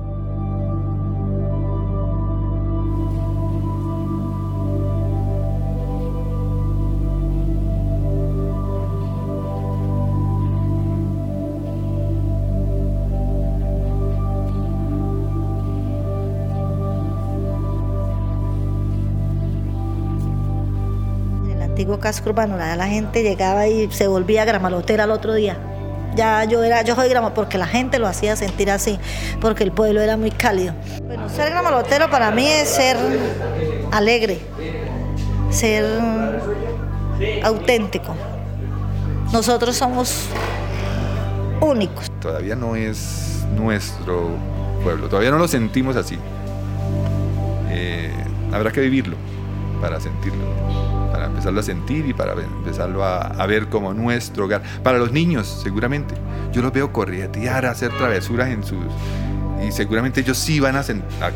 [22.02, 25.56] Casco urbano, la gente llegaba y se volvía gramalotera al otro día.
[26.14, 28.98] Ya yo era, yo soy grama porque la gente lo hacía sentir así,
[29.40, 30.74] porque el pueblo era muy cálido.
[31.06, 32.98] Bueno, ser gramalotero para mí es ser
[33.90, 34.40] alegre,
[35.48, 35.86] ser
[37.42, 38.14] auténtico.
[39.32, 40.26] Nosotros somos
[41.62, 42.10] únicos.
[42.20, 44.30] Todavía no es nuestro
[44.82, 46.18] pueblo, todavía no lo sentimos así.
[47.70, 48.12] Eh,
[48.52, 49.16] habrá que vivirlo
[49.82, 50.46] para sentirlo
[51.12, 54.62] para empezarlo a sentir y para empezarlo a, ver como nuestro hogar.
[54.82, 56.14] Para los niños, seguramente.
[56.52, 58.78] Yo los veo corretear, hacer travesuras en sus...
[59.62, 60.82] Y seguramente ellos sí van a,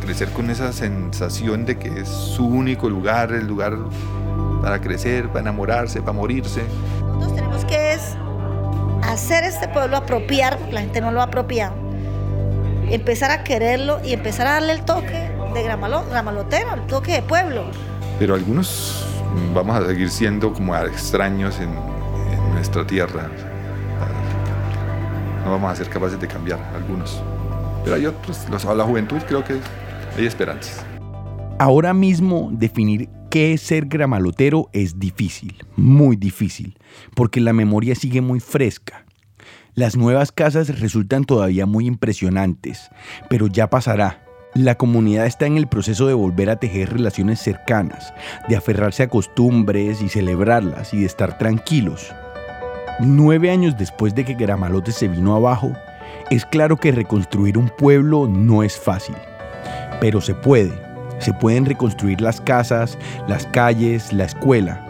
[0.01, 3.77] crecer con esa sensación de que es su único lugar, el lugar
[4.63, 6.63] para crecer, para enamorarse, para morirse.
[7.03, 7.99] Nosotros tenemos que
[9.03, 11.75] hacer este pueblo apropiar, la gente no lo ha apropiado,
[12.91, 17.65] empezar a quererlo y empezar a darle el toque de gramalotero, el toque de pueblo.
[18.19, 19.05] Pero algunos
[19.55, 21.71] vamos a seguir siendo como extraños en,
[22.53, 23.29] nuestra tierra.
[25.45, 27.23] No vamos a ser capaces de cambiar algunos.
[27.85, 29.61] Pero hay otros, los, a la juventud creo que
[30.17, 30.85] hay esperanzas.
[31.59, 36.79] Ahora mismo definir qué es ser gramalotero es difícil, muy difícil,
[37.15, 39.05] porque la memoria sigue muy fresca.
[39.75, 42.89] Las nuevas casas resultan todavía muy impresionantes,
[43.29, 44.26] pero ya pasará.
[44.57, 48.15] La comunidad está en el proceso de volver a tejer relaciones cercanas,
[48.49, 52.15] de aferrarse a costumbres y celebrarlas y de estar tranquilos.
[52.99, 55.75] Nueve años después de que Gramalote se vino abajo,
[56.31, 59.17] es claro que reconstruir un pueblo no es fácil,
[60.01, 60.73] pero se puede.
[61.19, 62.97] Se pueden reconstruir las casas,
[63.29, 64.83] las calles, la escuela.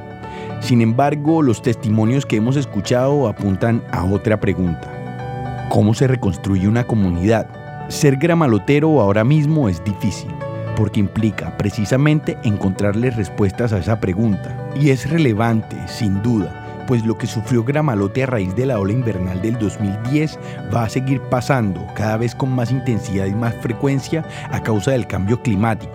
[0.60, 5.66] Sin embargo, los testimonios que hemos escuchado apuntan a otra pregunta.
[5.70, 7.65] ¿Cómo se reconstruye una comunidad?
[7.88, 10.34] Ser gramalotero ahora mismo es difícil,
[10.76, 14.70] porque implica precisamente encontrarle respuestas a esa pregunta.
[14.74, 18.92] Y es relevante, sin duda, pues lo que sufrió Gramalote a raíz de la ola
[18.92, 20.36] invernal del 2010
[20.74, 25.06] va a seguir pasando cada vez con más intensidad y más frecuencia a causa del
[25.06, 25.94] cambio climático.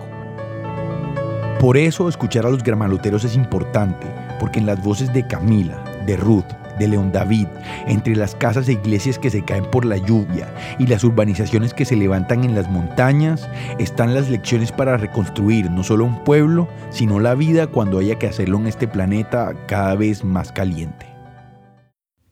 [1.60, 4.06] Por eso escuchar a los gramaloteros es importante,
[4.40, 7.46] porque en las voces de Camila, de Ruth, de León David,
[7.86, 11.84] entre las casas e iglesias que se caen por la lluvia y las urbanizaciones que
[11.84, 13.48] se levantan en las montañas,
[13.78, 18.26] están las lecciones para reconstruir no solo un pueblo, sino la vida cuando haya que
[18.26, 21.06] hacerlo en este planeta cada vez más caliente.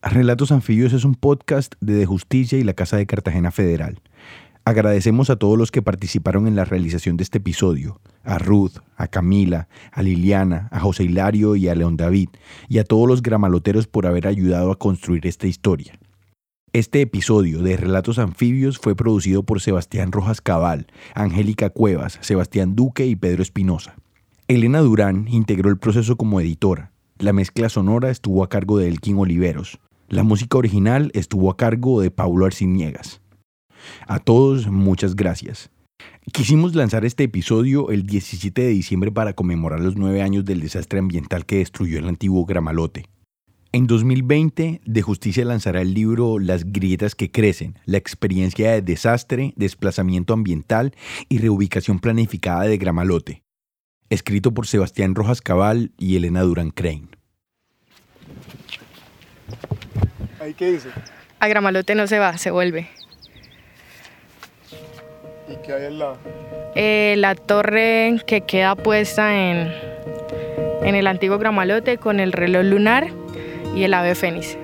[0.03, 4.01] Relatos Anfibios es un podcast de De Justicia y la Casa de Cartagena Federal.
[4.63, 9.07] Agradecemos a todos los que participaron en la realización de este episodio, a Ruth, a
[9.07, 12.29] Camila, a Liliana, a José Hilario y a León David,
[12.69, 15.93] y a todos los gramaloteros por haber ayudado a construir esta historia.
[16.73, 23.07] Este episodio de Relatos Anfibios fue producido por Sebastián Rojas Cabal, Angélica Cuevas, Sebastián Duque
[23.07, 23.95] y Pedro Espinosa.
[24.47, 26.91] Elena Durán integró el proceso como editora.
[27.17, 29.79] La mezcla sonora estuvo a cargo de Elkin Oliveros.
[30.07, 33.20] La música original estuvo a cargo de Paulo Arciniegas.
[34.07, 35.69] A todos, muchas gracias.
[36.31, 40.99] Quisimos lanzar este episodio el 17 de diciembre para conmemorar los nueve años del desastre
[40.99, 43.05] ambiental que destruyó el antiguo Gramalote.
[43.73, 49.53] En 2020, De Justicia lanzará el libro Las grietas que crecen, la experiencia de desastre,
[49.55, 50.93] desplazamiento ambiental
[51.29, 53.43] y reubicación planificada de Gramalote,
[54.09, 57.07] escrito por Sebastián Rojas Cabal y Elena Durán Crane.
[60.57, 60.89] qué dice?
[61.39, 62.89] A Gramalote no se va, se vuelve.
[65.51, 66.17] ¿Y qué hay al lado?
[66.75, 69.73] Eh, la torre que queda puesta en,
[70.83, 73.07] en el antiguo Gramalote con el reloj lunar
[73.75, 74.57] y el ave fénix.